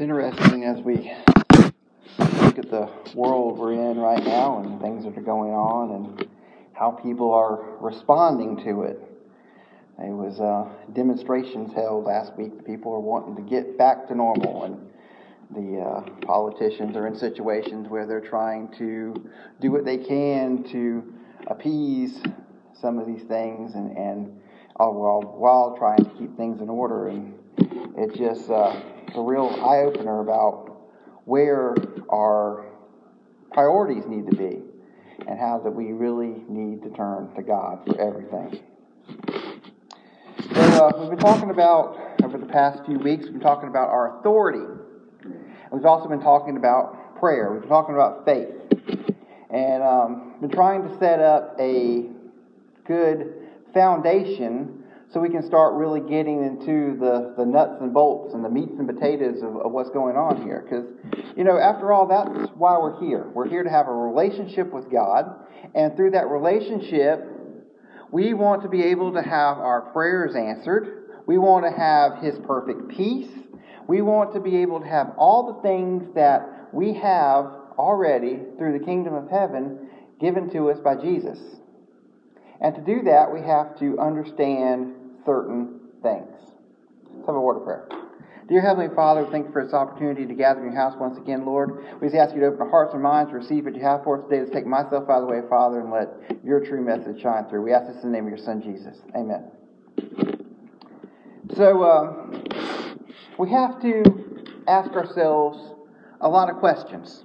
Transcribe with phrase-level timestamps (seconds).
[0.00, 0.94] It's interesting as we
[2.42, 6.26] look at the world we're in right now and things that are going on and
[6.72, 8.98] how people are responding to it.
[9.98, 12.64] There was uh, demonstrations held last week.
[12.64, 14.90] People are wanting to get back to normal, and
[15.50, 19.30] the uh, politicians are in situations where they're trying to
[19.60, 21.12] do what they can to
[21.48, 22.22] appease
[22.72, 24.40] some of these things, and and
[24.76, 27.08] all while while trying to keep things in order.
[27.08, 27.34] And
[27.98, 28.80] it just uh,
[29.14, 30.76] a real eye opener about
[31.24, 31.74] where
[32.08, 32.66] our
[33.52, 34.62] priorities need to be
[35.26, 38.60] and how that we really need to turn to God for everything.
[40.54, 43.24] So uh, we've been talking about over the past few weeks.
[43.24, 44.64] We've been talking about our authority.
[45.70, 47.52] We've also been talking about prayer.
[47.52, 48.48] We've been talking about faith,
[49.50, 52.08] and um, been trying to set up a
[52.86, 53.34] good
[53.72, 54.79] foundation
[55.12, 58.74] so we can start really getting into the, the nuts and bolts and the meats
[58.78, 60.64] and potatoes of, of what's going on here.
[60.64, 60.86] Because,
[61.36, 63.28] you know, after all, that's why we're here.
[63.34, 65.26] We're here to have a relationship with God,
[65.74, 67.26] and through that relationship,
[68.12, 71.22] we want to be able to have our prayers answered.
[71.26, 73.30] We want to have His perfect peace.
[73.88, 78.78] We want to be able to have all the things that we have already through
[78.78, 79.88] the kingdom of heaven
[80.20, 81.38] given to us by Jesus.
[82.60, 86.36] And to do that, we have to understand certain things.
[87.14, 87.88] Let's have a word of prayer.
[88.48, 91.46] Dear Heavenly Father, thank you for this opportunity to gather in your house once again,
[91.46, 91.84] Lord.
[92.00, 94.02] We just ask you to open our hearts and minds to receive what you have
[94.02, 96.84] for us today, to take myself out of the way, Father, and let your true
[96.84, 97.62] message shine through.
[97.62, 99.02] We ask this in the name of your Son, Jesus.
[99.14, 99.52] Amen.
[101.54, 102.26] So, uh,
[103.38, 104.02] we have to
[104.66, 105.58] ask ourselves
[106.20, 107.24] a lot of questions.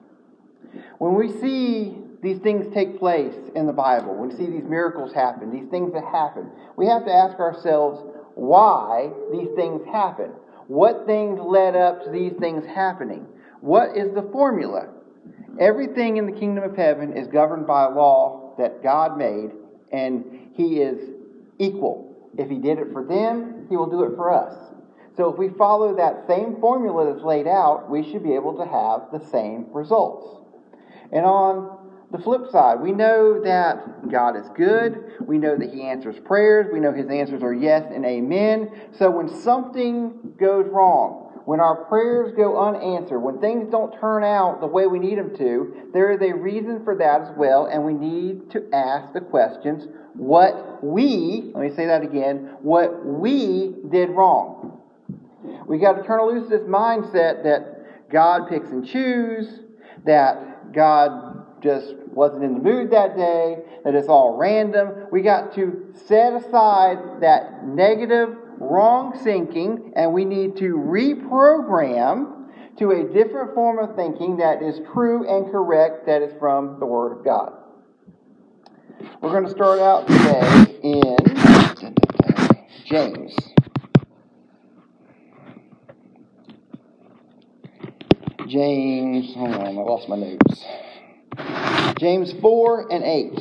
[1.00, 5.14] When we see these things take place in the Bible, when we see these miracles
[5.14, 8.02] happen, these things that happen, we have to ask ourselves
[8.34, 10.32] why these things happen.
[10.68, 13.28] What things led up to these things happening?
[13.62, 14.90] What is the formula?
[15.60, 19.52] Everything in the kingdom of heaven is governed by a law that God made,
[19.92, 20.98] and He is
[21.60, 22.12] equal.
[22.38, 24.58] If He did it for them, He will do it for us.
[25.16, 28.66] So if we follow that same formula that's laid out, we should be able to
[28.66, 30.42] have the same results.
[31.12, 31.85] And on
[32.16, 35.14] the flip side, we know that God is good.
[35.22, 36.68] We know that He answers prayers.
[36.72, 38.72] We know His answers are yes and amen.
[38.98, 44.62] So when something goes wrong, when our prayers go unanswered, when things don't turn out
[44.62, 47.84] the way we need them to, there is a reason for that as well, and
[47.84, 53.76] we need to ask the questions what we, let me say that again, what we
[53.92, 54.82] did wrong.
[55.68, 59.60] We got to turn loose this mindset that God picks and chooses,
[60.06, 61.25] that God
[61.66, 65.08] just wasn't in the mood that day, that it's all random.
[65.12, 72.46] We got to set aside that negative, wrong thinking, and we need to reprogram
[72.78, 76.86] to a different form of thinking that is true and correct, that is from the
[76.86, 77.54] Word of God.
[79.22, 81.18] We're going to start out today in
[82.86, 83.36] James.
[88.48, 90.64] James, hold on, I lost my notes.
[91.98, 93.34] James 4 and 8.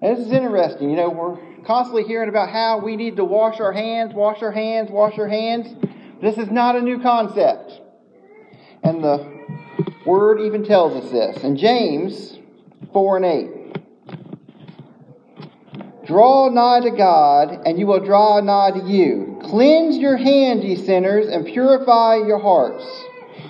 [0.00, 0.90] Now, this is interesting.
[0.90, 4.52] You know, we're constantly hearing about how we need to wash our hands, wash our
[4.52, 5.74] hands, wash our hands.
[6.22, 7.80] This is not a new concept.
[8.82, 9.38] And the
[10.06, 11.44] Word even tells us this.
[11.44, 12.38] In James
[12.92, 13.50] 4 and 8.
[16.06, 19.38] Draw nigh to God, and you will draw nigh to you.
[19.44, 22.86] Cleanse your hands, ye sinners, and purify your hearts,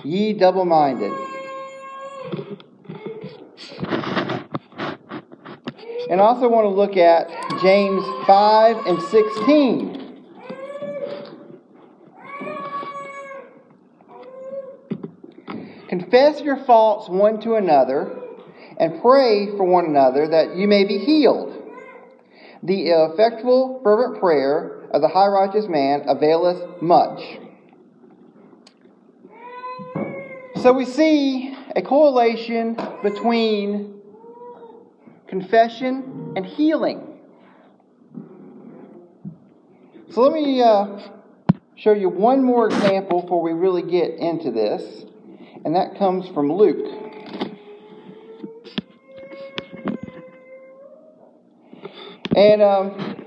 [0.03, 1.13] ye double minded.
[6.09, 7.29] And also want to look at
[7.61, 9.99] James 5 and 16.
[15.87, 18.15] Confess your faults one to another
[18.79, 21.55] and pray for one another that you may be healed.
[22.63, 27.21] The effectual, fervent prayer of the high righteous man availeth much.
[30.61, 33.98] So we see a correlation between
[35.29, 37.19] confession, and healing.
[40.09, 40.99] So let me uh,
[41.75, 45.05] show you one more example before we really get into this,
[45.63, 46.83] and that comes from Luke.
[52.35, 53.25] And um,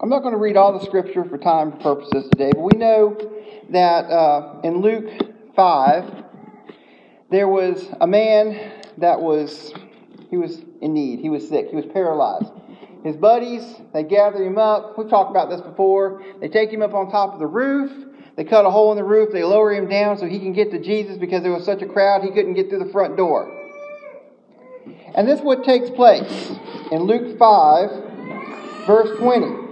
[0.00, 3.16] I'm not going to read all the scripture for time purposes today, but we know
[3.70, 5.10] that uh, in Luke
[5.54, 6.24] 5,
[7.30, 9.72] there was a man that was
[10.30, 11.20] he was in need.
[11.20, 11.70] He was sick.
[11.70, 12.52] He was paralyzed.
[13.04, 13.62] his buddies,
[13.92, 14.98] they gather him up.
[14.98, 16.22] We've talked about this before.
[16.40, 17.90] They take him up on top of the roof.
[18.36, 19.32] They cut a hole in the roof.
[19.32, 21.86] They lower him down so he can get to Jesus because there was such a
[21.86, 23.58] crowd he couldn't get through the front door.
[25.14, 26.52] And this is what takes place
[26.90, 27.90] in Luke 5,
[28.86, 29.62] verse 20.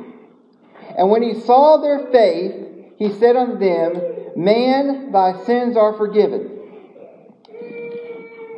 [0.96, 2.54] And when he saw their faith,
[2.98, 4.00] he said unto them,
[4.36, 6.59] Man, thy sins are forgiven.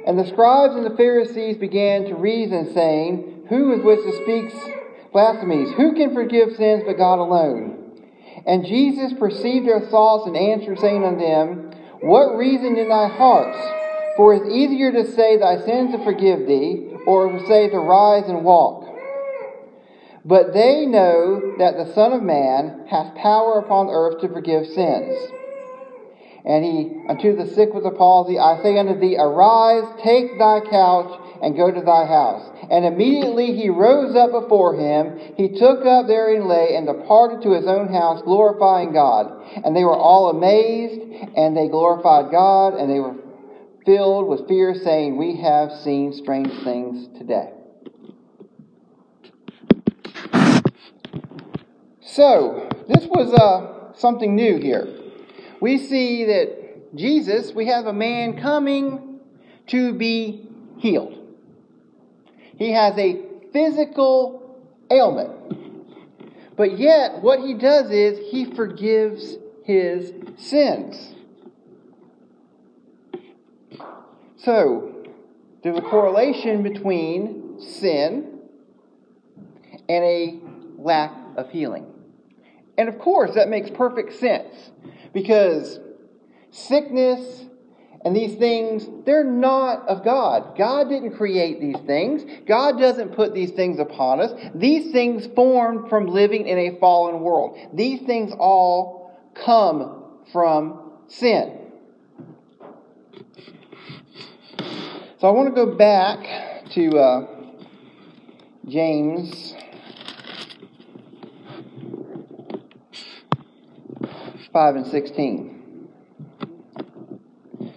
[0.07, 4.55] And the scribes and the Pharisees began to reason, saying, Who is which that speaks
[5.13, 5.73] blasphemies?
[5.77, 8.01] Who can forgive sins but God alone?
[8.47, 13.59] And Jesus perceived their thoughts and answered, saying unto them, What reason in thy hearts?
[14.17, 17.79] For it is easier to say, Thy sins to forgive thee, or to say, To
[17.79, 18.89] rise and walk.
[20.25, 25.17] But they know that the Son of Man hath power upon earth to forgive sins.
[26.45, 30.61] And he, unto the sick with the palsy, I say unto thee, Arise, take thy
[30.61, 32.51] couch, and go to thy house.
[32.69, 35.35] And immediately he rose up before him.
[35.37, 39.41] He took up therein lay, and departed to his own house, glorifying God.
[39.65, 41.01] And they were all amazed,
[41.37, 43.15] and they glorified God, and they were
[43.87, 47.53] filled with fear, saying, We have seen strange things today.
[52.01, 55.02] So, this was uh, something new here
[55.63, 59.21] we see that Jesus, we have a man coming
[59.69, 61.17] to be healed.
[62.59, 63.23] He has a
[63.53, 64.61] physical
[64.91, 66.57] ailment.
[66.57, 71.15] But yet, what he does is he forgives his sins.
[74.39, 75.07] So,
[75.63, 78.41] there's a correlation between sin
[79.89, 80.41] and a
[80.77, 81.87] lack of healing.
[82.77, 84.73] And of course, that makes perfect sense
[85.13, 85.81] because
[86.51, 87.45] sickness
[88.05, 90.57] and these things, they're not of God.
[90.59, 92.25] God didn't create these things.
[92.49, 94.33] God doesn't put these things upon us.
[94.55, 97.57] These things formed from living in a fallen world.
[97.73, 101.59] These things all come from sin.
[105.21, 107.27] So I want to go back to uh,
[108.67, 109.55] James
[114.53, 115.89] 5 and 16.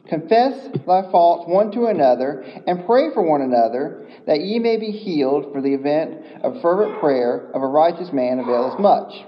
[0.07, 4.91] Confess thy faults one to another, and pray for one another, that ye may be
[4.91, 9.25] healed, for the event of fervent prayer of a righteous man availeth much.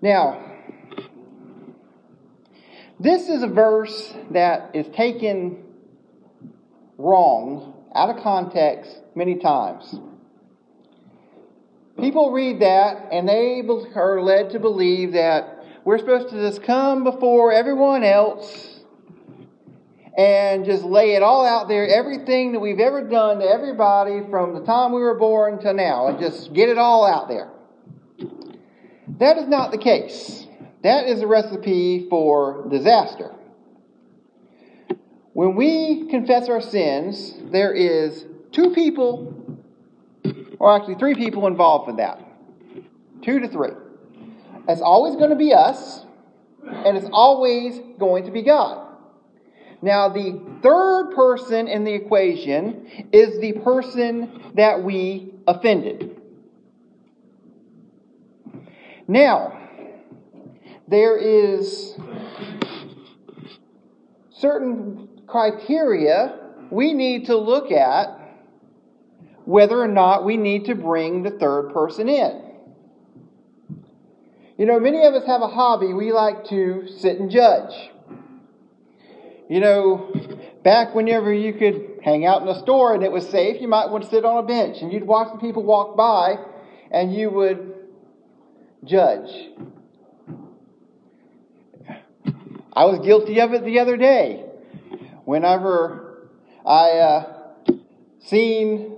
[0.00, 0.40] Now,
[3.00, 5.64] this is a verse that is taken
[6.98, 9.96] wrong, out of context, many times.
[11.98, 13.62] People read that and they
[13.94, 18.80] are led to believe that we're supposed to just come before everyone else
[20.16, 24.54] and just lay it all out there, everything that we've ever done to everybody from
[24.54, 27.50] the time we were born to now, and just get it all out there.
[29.18, 30.46] That is not the case.
[30.82, 33.34] That is a recipe for disaster.
[35.32, 39.58] When we confess our sins, there is two people,
[40.58, 42.20] or actually three people involved in that.
[43.22, 43.70] Two to three.
[44.68, 46.04] It's always going to be us,
[46.64, 48.86] and it's always going to be God.
[49.80, 56.20] Now, the third person in the equation is the person that we offended.
[59.08, 59.58] Now,
[60.86, 61.96] there is
[64.30, 66.38] certain criteria
[66.70, 68.18] we need to look at
[69.44, 72.41] whether or not we need to bring the third person in.
[74.62, 75.92] You know, many of us have a hobby.
[75.92, 77.90] We like to sit and judge.
[79.50, 80.14] You know,
[80.62, 83.90] back whenever you could hang out in a store and it was safe, you might
[83.90, 86.36] want to sit on a bench and you'd watch the people walk by
[86.92, 87.74] and you would
[88.84, 89.48] judge.
[92.72, 94.44] I was guilty of it the other day.
[95.24, 96.28] Whenever
[96.64, 97.34] I uh,
[98.20, 98.96] seen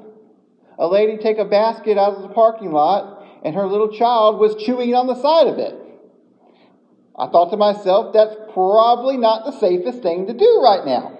[0.79, 3.14] a lady take a basket out of the parking lot
[3.45, 5.75] and her little child was chewing on the side of it.
[7.17, 11.19] I thought to myself, that's probably not the safest thing to do right now.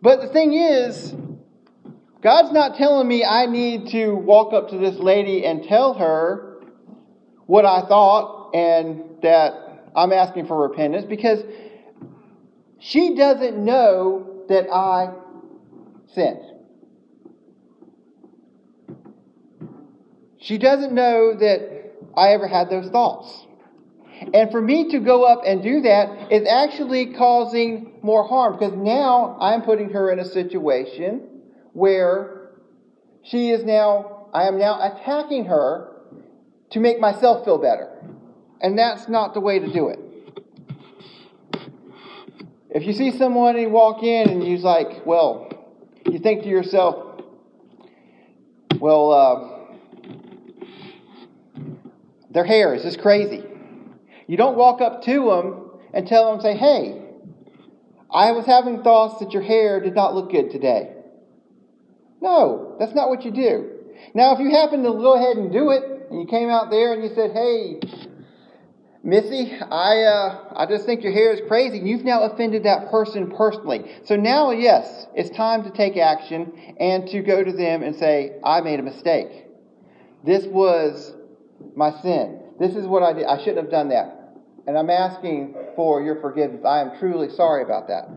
[0.00, 1.14] But the thing is,
[2.22, 6.62] God's not telling me I need to walk up to this lady and tell her
[7.46, 9.54] what I thought and that
[9.96, 11.42] I'm asking for repentance because
[12.78, 15.14] she doesn't know that I
[16.14, 16.55] sinned.
[20.38, 23.46] She doesn't know that I ever had those thoughts.
[24.32, 28.72] And for me to go up and do that is actually causing more harm because
[28.74, 31.28] now I'm putting her in a situation
[31.72, 32.50] where
[33.22, 35.92] she is now, I am now attacking her
[36.70, 37.92] to make myself feel better.
[38.60, 40.00] And that's not the way to do it.
[42.70, 45.50] If you see someone and you walk in and you're like, well,
[46.10, 47.22] you think to yourself,
[48.78, 49.55] well, uh,
[52.36, 53.42] their hair is just crazy.
[54.26, 57.02] You don't walk up to them and tell them, say, hey,
[58.12, 60.92] I was having thoughts that your hair did not look good today.
[62.20, 63.70] No, that's not what you do.
[64.12, 66.92] Now, if you happen to go ahead and do it, and you came out there
[66.92, 67.80] and you said, hey,
[69.02, 71.78] Missy, I, uh, I just think your hair is crazy.
[71.78, 73.90] You've now offended that person personally.
[74.04, 78.34] So now, yes, it's time to take action and to go to them and say,
[78.44, 79.46] I made a mistake.
[80.22, 81.15] This was
[81.74, 82.40] my sin.
[82.58, 83.26] This is what I did.
[83.26, 84.34] I shouldn't have done that.
[84.66, 86.64] And I'm asking for your forgiveness.
[86.64, 88.08] I am truly sorry about that.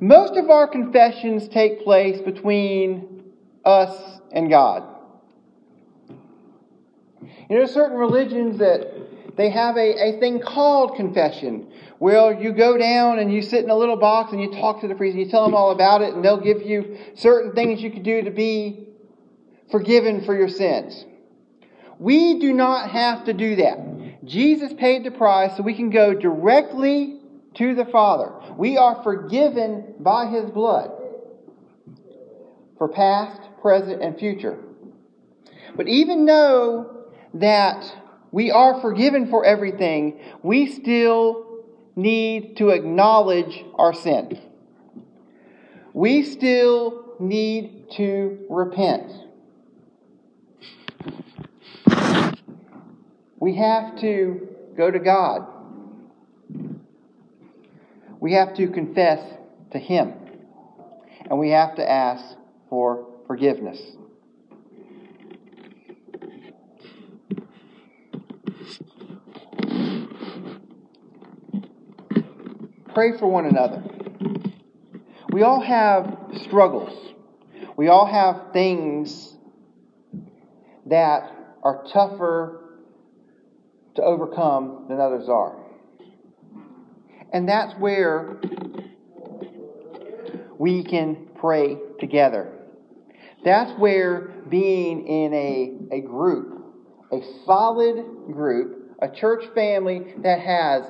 [0.00, 3.24] Most of our confessions take place between
[3.64, 4.84] us and God.
[7.50, 12.76] You know, certain religions that they have a, a thing called confession, where you go
[12.76, 15.24] down and you sit in a little box and you talk to the priest and
[15.24, 18.22] you tell them all about it, and they'll give you certain things you can do
[18.22, 18.87] to be
[19.70, 21.04] forgiven for your sins.
[21.98, 24.24] We do not have to do that.
[24.24, 27.20] Jesus paid the price so we can go directly
[27.54, 28.32] to the Father.
[28.56, 30.92] We are forgiven by His blood
[32.76, 34.58] for past, present, and future.
[35.76, 37.84] But even though that
[38.30, 41.64] we are forgiven for everything, we still
[41.96, 44.40] need to acknowledge our sin.
[45.92, 49.10] We still need to repent.
[53.40, 55.46] We have to go to God.
[58.20, 59.20] We have to confess
[59.72, 60.14] to Him.
[61.30, 62.36] And we have to ask
[62.68, 63.80] for forgiveness.
[72.98, 73.80] pray for one another.
[75.30, 77.14] We all have struggles.
[77.76, 79.27] We all have things
[80.90, 81.30] that
[81.62, 82.60] are tougher
[83.96, 85.56] to overcome than others are.
[87.32, 88.40] And that's where
[90.58, 92.52] we can pray together.
[93.44, 96.64] That's where being in a, a group,
[97.12, 100.84] a solid group, a church family that has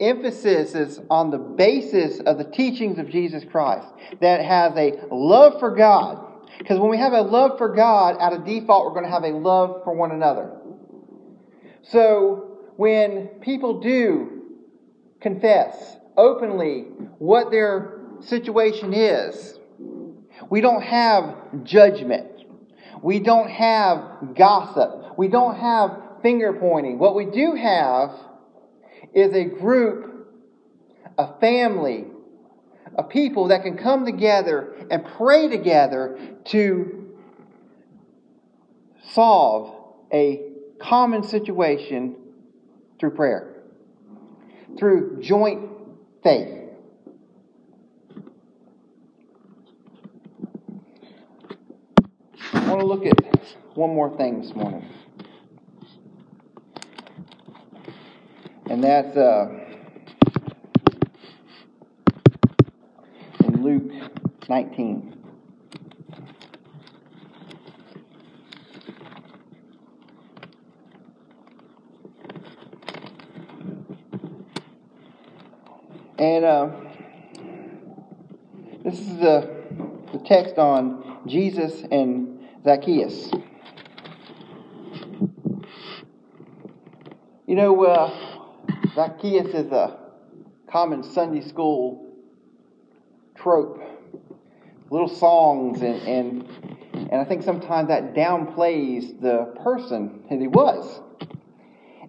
[0.00, 3.86] emphasis is on the basis of the teachings of Jesus Christ,
[4.20, 6.26] that has a love for God.
[6.58, 9.24] Because when we have a love for God, out of default, we're going to have
[9.24, 10.50] a love for one another.
[11.82, 14.42] So when people do
[15.20, 16.82] confess openly
[17.18, 19.58] what their situation is,
[20.48, 22.26] we don't have judgment.
[23.02, 25.18] We don't have gossip.
[25.18, 26.98] We don't have finger pointing.
[26.98, 28.10] What we do have
[29.14, 30.28] is a group,
[31.18, 32.06] a family,
[32.96, 37.16] a people that can come together and pray together to
[39.12, 39.74] solve
[40.12, 40.42] a
[40.80, 42.16] common situation
[42.98, 43.54] through prayer,
[44.78, 45.68] through joint
[46.22, 46.56] faith.
[52.52, 53.16] I want to look at
[53.74, 54.84] one more thing this morning.
[58.68, 59.48] And that's uh,
[63.44, 63.90] in Luke
[64.50, 65.16] 19.
[76.18, 76.70] And uh,
[78.82, 79.54] this is the,
[80.12, 83.30] the text on Jesus and Zacchaeus.
[87.46, 88.12] You know, uh,
[88.96, 89.96] Zacchaeus is a
[90.68, 92.12] common Sunday school
[93.36, 93.89] trope.
[94.90, 96.48] Little songs and, and
[96.92, 101.00] and I think sometimes that downplays the person that he was.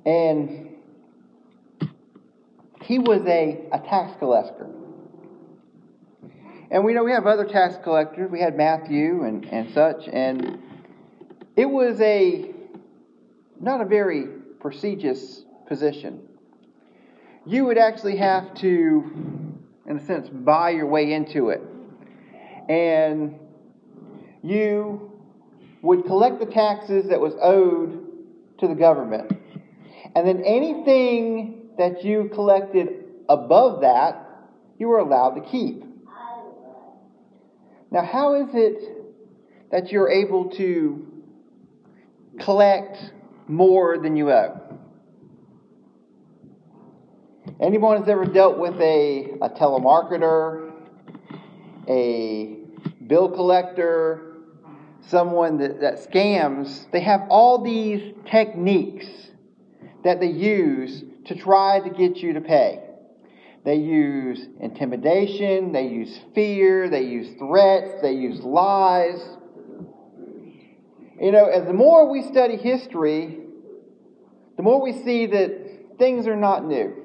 [0.05, 0.69] And
[2.83, 4.67] he was a, a tax collector.
[6.69, 8.29] And we know we have other tax collectors.
[8.29, 10.07] We had Matthew and, and such.
[10.07, 10.59] And
[11.55, 12.51] it was a
[13.59, 14.25] not a very
[14.59, 16.27] prestigious position
[17.45, 19.11] you would actually have to,
[19.87, 21.61] in a sense, buy your way into it.
[22.69, 23.39] And
[24.43, 25.11] you
[25.81, 28.07] would collect the taxes that was owed
[28.59, 29.31] to the government.
[30.15, 34.27] And then anything that you collected above that,
[34.77, 35.83] you were allowed to keep.
[37.91, 39.01] Now, how is it
[39.71, 41.11] that you're able to
[42.39, 42.97] collect
[43.47, 44.59] more than you owe.
[47.59, 50.70] Anyone has ever dealt with a, a telemarketer,
[51.91, 52.57] a
[53.05, 54.37] bill collector,
[55.07, 59.07] someone that, that scams, they have all these techniques
[60.03, 62.81] that they use to try to get you to pay.
[63.63, 69.21] They use intimidation, they use fear, they use threats, they use lies.
[71.19, 73.37] You know, as the more we study history,
[74.57, 77.00] the more we see that things are not new.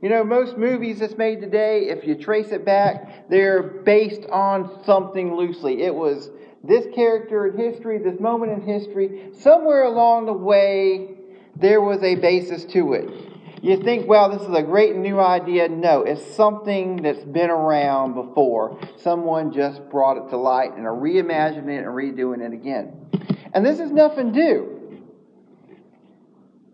[0.00, 4.84] You know, most movies that's made today, if you trace it back, they're based on
[4.84, 5.82] something loosely.
[5.82, 6.30] It was
[6.62, 9.30] this character in history, this moment in history.
[9.32, 11.16] Somewhere along the way,
[11.56, 13.10] there was a basis to it.
[13.60, 15.68] You think, well, this is a great new idea.
[15.68, 18.78] No, it's something that's been around before.
[18.98, 22.92] Someone just brought it to light and are reimagining it and redoing it again.
[23.52, 24.77] And this is nothing new.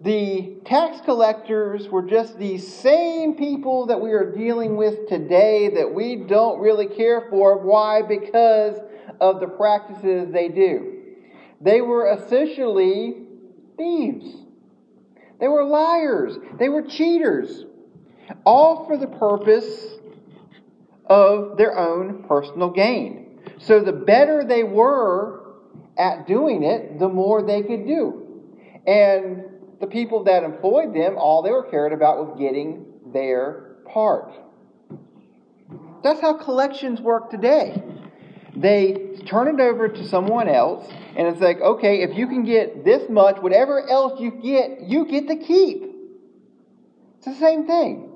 [0.04, 5.94] The tax collectors were just these same people that we are dealing with today that
[5.94, 7.56] we don't really care for.
[7.56, 8.02] Why?
[8.02, 8.76] Because
[9.18, 11.00] of the practices they do.
[11.62, 13.22] They were essentially
[13.78, 14.26] thieves.
[15.40, 16.36] They were liars.
[16.58, 17.64] They were cheaters.
[18.44, 19.94] All for the purpose
[21.06, 23.40] of their own personal gain.
[23.56, 25.54] So the better they were
[25.96, 28.20] at doing it, the more they could do.
[28.86, 29.53] And
[29.84, 34.32] the people that employed them, all they were cared about was getting their part.
[36.02, 37.82] That's how collections work today.
[38.56, 42.82] They turn it over to someone else, and it's like, okay, if you can get
[42.84, 45.84] this much, whatever else you get, you get to keep.
[47.18, 48.10] It's the same thing.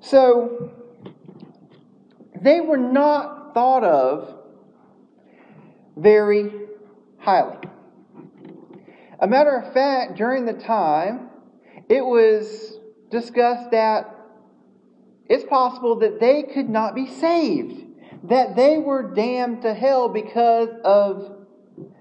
[0.00, 0.70] So,
[2.40, 4.34] they were not thought of
[5.96, 6.52] very
[7.18, 7.67] highly.
[9.20, 11.30] A matter of fact, during the time,
[11.88, 12.78] it was
[13.10, 14.14] discussed that
[15.28, 17.84] it's possible that they could not be saved,
[18.24, 21.46] that they were damned to hell because of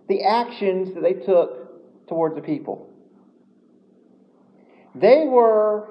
[0.07, 2.89] the actions that they took towards the people.
[4.95, 5.89] They were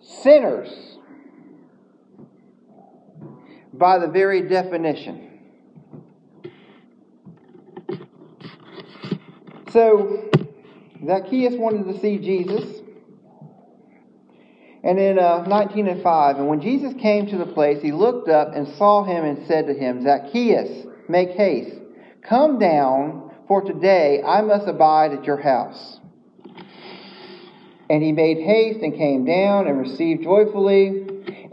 [0.00, 0.98] sinners
[3.72, 5.22] by the very definition.
[9.70, 10.30] So,
[11.06, 12.80] Zacchaeus wanted to see Jesus.
[14.82, 18.28] And in uh, 19 and 5, and when Jesus came to the place, he looked
[18.28, 21.76] up and saw him and said to him, Zacchaeus, make haste,
[22.22, 26.00] come down, for today I must abide at your house.
[27.88, 30.88] And he made haste and came down and received joyfully.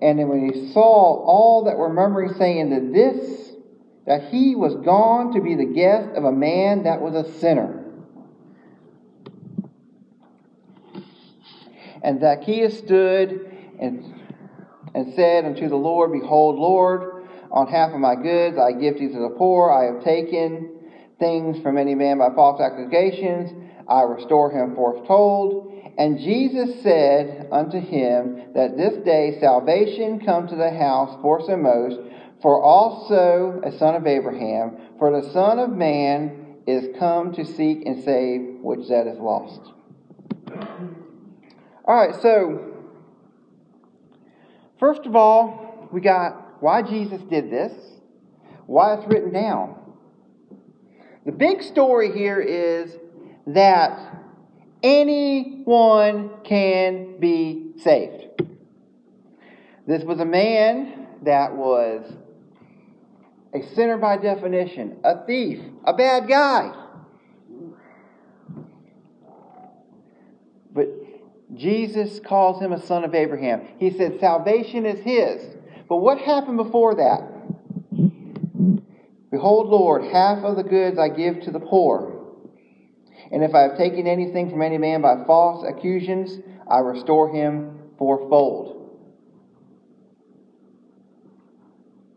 [0.02, 3.52] And then when he saw all that were murmuring, saying that this,
[4.06, 7.83] that he was gone to be the guest of a man that was a sinner.
[12.04, 14.14] And Zacchaeus stood and,
[14.94, 19.08] and said unto the Lord, Behold, Lord, on half of my goods I give to
[19.08, 19.72] the poor.
[19.72, 20.70] I have taken
[21.20, 23.52] things from any man by false accusations.
[23.88, 25.72] I restore him foretold.
[25.98, 32.00] And Jesus said unto him that this day salvation come to the house foremost,
[32.42, 37.86] for also a son of Abraham, for the Son of Man is come to seek
[37.86, 39.62] and save which that is lost.
[41.86, 42.74] All right, so
[44.80, 47.74] first of all, we got why Jesus did this,
[48.68, 49.76] why it's written down.
[51.26, 52.96] The big story here is
[53.48, 54.00] that
[54.82, 58.44] anyone can be saved.
[59.86, 62.14] This was a man that was
[63.54, 66.74] a sinner by definition, a thief, a bad guy.
[70.74, 70.88] But
[71.56, 73.68] Jesus calls him a son of Abraham.
[73.78, 75.56] He said salvation is his.
[75.88, 77.30] But what happened before that?
[79.32, 82.24] Behold, Lord, half of the goods I give to the poor.
[83.32, 87.80] And if I have taken anything from any man by false accusations, I restore him
[87.98, 88.74] fourfold.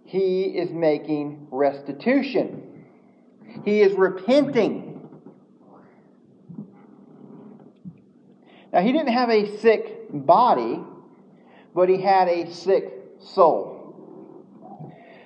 [0.04, 2.84] He is making restitution.
[3.64, 4.85] He is repenting.
[8.76, 10.84] Now, he didn't have a sick body,
[11.74, 14.44] but he had a sick soul.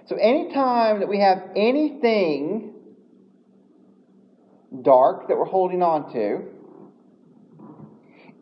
[0.07, 2.75] So, anytime that we have anything
[4.83, 6.45] dark that we're holding on to,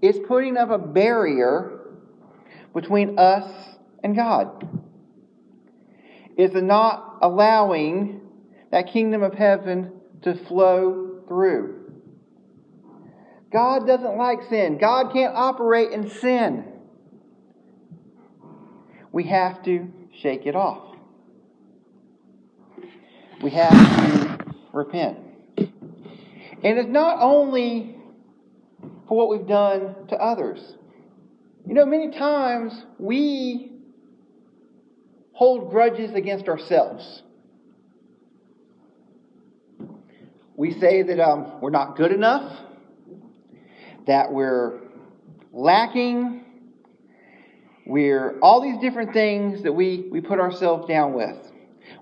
[0.03, 1.81] it's putting up a barrier
[2.75, 3.51] between us
[4.05, 4.69] and God.
[6.37, 8.21] It's not allowing
[8.71, 9.91] that kingdom of heaven
[10.21, 11.78] to flow through.
[13.53, 14.79] God doesn't like sin.
[14.79, 16.65] God can't operate in sin.
[19.11, 20.97] We have to shake it off.
[23.43, 25.19] We have to repent.
[25.57, 27.97] And it's not only
[29.07, 30.77] for what we've done to others.
[31.67, 33.73] You know, many times we
[35.33, 37.23] hold grudges against ourselves.
[40.57, 42.53] We say that um, we're not good enough,
[44.09, 44.81] that we're
[45.53, 46.43] lacking,
[47.87, 51.37] we're all these different things that we, we put ourselves down with.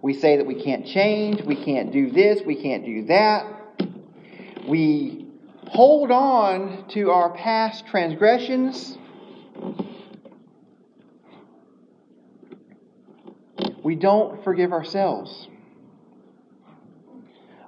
[0.02, 3.46] We say that we can't change, we can't do this, we can't do that.
[4.68, 5.26] We
[5.66, 8.96] hold on to our past transgressions.
[13.82, 15.48] We don't forgive ourselves.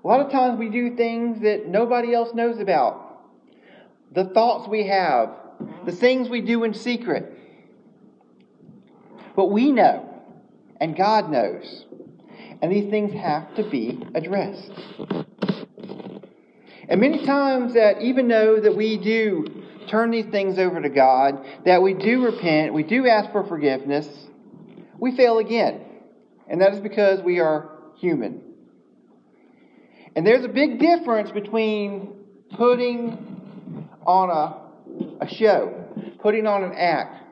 [0.04, 3.07] A lot of times we do things that nobody else knows about.
[4.12, 5.30] The thoughts we have,
[5.84, 7.32] the things we do in secret.
[9.36, 10.22] But we know,
[10.80, 11.84] and God knows.
[12.60, 14.72] And these things have to be addressed.
[16.88, 19.46] And many times that even though that we do
[19.88, 24.08] turn these things over to God, that we do repent, we do ask for forgiveness,
[24.98, 25.82] we fail again.
[26.48, 28.42] And that is because we are human.
[30.16, 32.16] And there's a big difference between
[32.56, 33.27] putting
[34.08, 35.84] on a, a show,
[36.20, 37.22] putting on an act,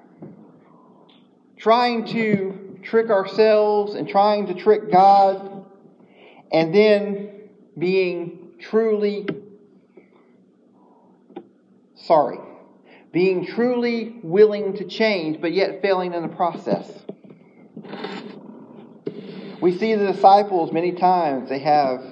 [1.57, 5.65] trying to trick ourselves and trying to trick God,
[6.53, 7.31] and then
[7.79, 9.27] being truly
[11.95, 12.39] sorry.
[13.11, 16.93] Being truly willing to change, but yet failing in the process.
[19.63, 22.05] We see the disciples many times, they have,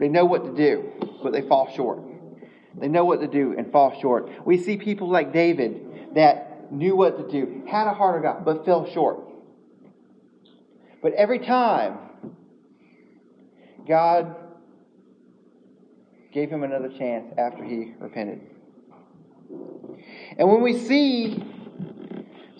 [0.00, 2.02] they know what to do, but they fall short.
[2.78, 4.30] They know what to do and fall short.
[4.46, 8.44] We see people like David that knew what to do, had a heart of God,
[8.44, 9.20] but fell short.
[11.02, 11.98] But every time,
[13.88, 14.36] God
[16.32, 18.40] gave him another chance after he repented.
[20.38, 21.42] And when we see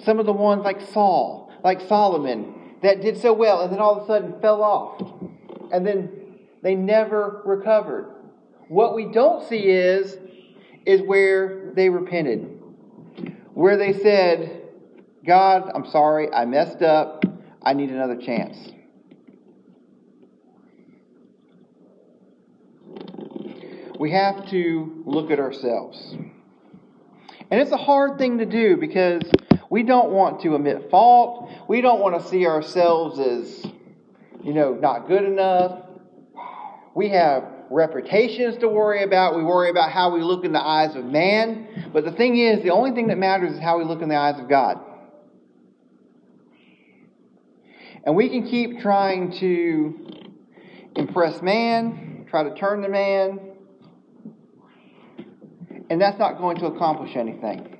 [0.04, 3.96] some of the ones like Saul, like Solomon, that did so well and then all
[3.96, 5.00] of a sudden fell off,
[5.72, 6.10] and then
[6.62, 8.14] they never recovered.
[8.70, 10.16] What we don't see is
[10.86, 12.58] is where they repented.
[13.52, 14.62] Where they said,
[15.26, 17.24] God, I'm sorry, I messed up,
[17.62, 18.56] I need another chance.
[24.00, 26.16] we have to look at ourselves.
[27.50, 29.20] And it's a hard thing to do because
[29.68, 31.50] we don't want to admit fault.
[31.68, 33.66] We don't want to see ourselves as,
[34.42, 35.82] you know, not good enough.
[36.94, 39.36] We have reputations to worry about.
[39.36, 41.90] We worry about how we look in the eyes of man.
[41.92, 44.16] But the thing is, the only thing that matters is how we look in the
[44.16, 44.78] eyes of God.
[48.04, 49.94] And we can keep trying to
[50.96, 53.40] impress man, try to turn the man,
[55.90, 57.76] and that's not going to accomplish anything.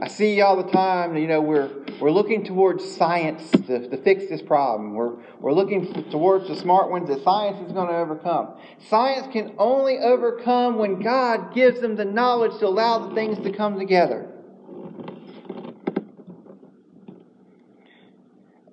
[0.00, 4.28] I see all the time, you know, we're, we're looking towards science to, to fix
[4.28, 4.94] this problem.
[4.94, 8.54] We're, we're looking towards the smart ones that science is going to overcome.
[8.88, 13.52] Science can only overcome when God gives them the knowledge to allow the things to
[13.52, 14.30] come together.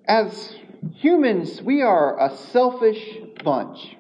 [0.08, 0.56] As
[0.94, 3.04] humans, we are a selfish
[3.44, 3.98] bunch.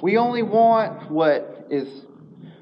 [0.00, 1.88] We only want what is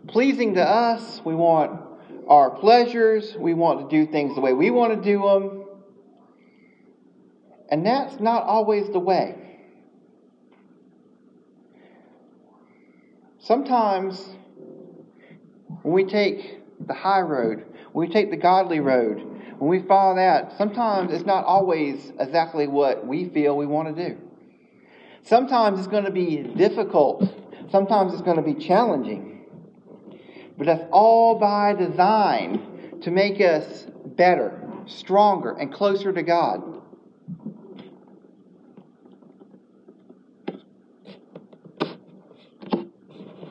[0.08, 1.20] pleasing to us.
[1.22, 1.85] We want
[2.26, 3.36] our pleasures.
[3.38, 5.64] We want to do things the way we want to do them.
[7.68, 9.34] And that's not always the way.
[13.38, 14.24] Sometimes
[15.82, 19.20] when we take the high road, when we take the godly road,
[19.58, 24.08] when we follow that, sometimes it's not always exactly what we feel we want to
[24.08, 24.18] do.
[25.22, 27.24] Sometimes it's going to be difficult.
[27.70, 29.35] Sometimes it's going to be challenging.
[30.56, 36.76] But that's all by design to make us better, stronger, and closer to God.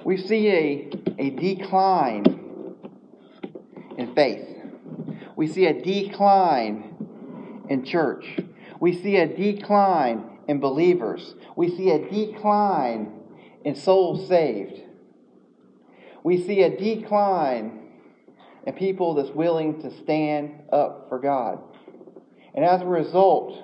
[0.03, 2.23] We see a, a decline
[3.97, 4.47] in faith.
[5.35, 6.95] We see a decline
[7.69, 8.39] in church.
[8.79, 11.35] We see a decline in believers.
[11.55, 13.13] We see a decline
[13.63, 14.84] in souls saved.
[16.25, 17.81] We see a decline
[18.65, 21.59] in people that's willing to stand up for God.
[22.55, 23.55] And as a result,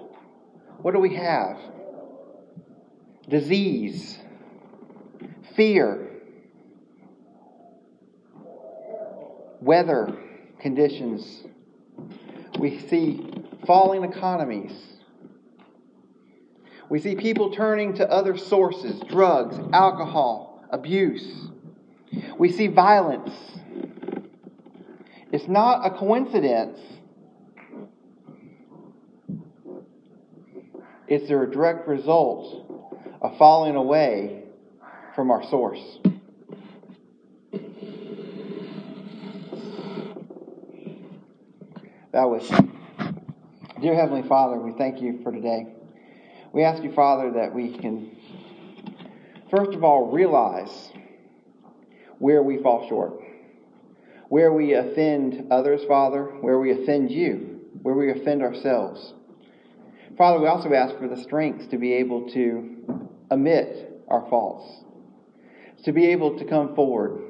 [0.78, 1.58] what do we have?
[3.28, 4.19] Disease,
[5.56, 6.08] fear,
[9.60, 10.15] weather
[10.60, 11.41] conditions.
[12.60, 13.28] We see
[13.65, 14.74] falling economies.
[16.89, 21.47] We see people turning to other sources drugs, alcohol, abuse.
[22.41, 23.30] We see violence.
[25.32, 26.80] It's not a coincidence.
[31.08, 34.45] It's a direct result of falling away
[35.13, 35.99] from our source.
[42.12, 42.49] That was,
[43.80, 45.67] dear Heavenly Father, we thank you for today.
[46.54, 48.17] We ask you, Father, that we can,
[49.51, 50.89] first of all, realize
[52.22, 53.14] where we fall short,
[54.30, 59.16] where we offend others, Father, where we offend you, where we offend ourselves.
[60.20, 64.84] Father, we also ask for the strength to be able to admit our faults,
[65.84, 67.24] to be able to come forward,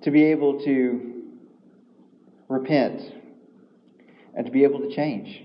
[0.00, 1.22] to be able to
[2.48, 3.02] repent,
[4.34, 5.42] and to be able to change.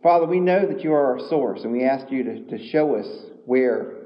[0.00, 2.94] Father, we know that you are our source, and we ask you to, to show
[2.94, 3.08] us
[3.46, 4.03] where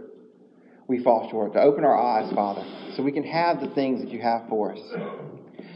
[0.88, 2.64] we fall short, to open our eyes, Father,
[2.96, 4.80] so we can have the things that you have for us.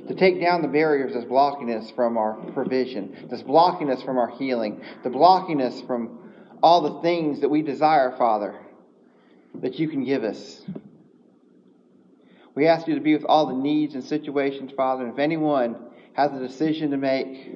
[0.09, 4.18] To take down the barriers that's blocking us from our provision, that's blocking us from
[4.18, 6.18] our healing, to blocking us from
[6.62, 8.59] all the things that we desire, Father,
[9.61, 10.62] that you can give us.
[12.55, 15.77] We ask you to be with all the needs and situations, Father, and if anyone
[16.14, 17.55] has a decision to make,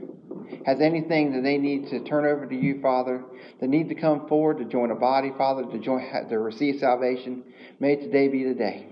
[0.64, 3.24] has anything that they need to turn over to you, Father,
[3.61, 7.42] that need to come forward to join a body, Father, to join to receive salvation,
[7.80, 8.87] may today be the day.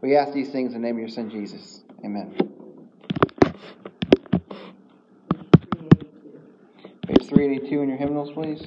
[0.00, 1.82] We ask these things in the name of your Son Jesus.
[2.04, 2.34] Amen.
[7.06, 8.66] Page 382 in your hymnals, please.